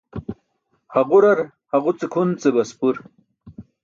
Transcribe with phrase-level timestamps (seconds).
[0.93, 1.39] Haġurar
[1.71, 2.95] haġuce kʰun ce baspur.